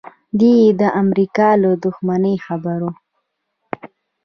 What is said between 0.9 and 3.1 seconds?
امریکا له دښمنۍ خبر و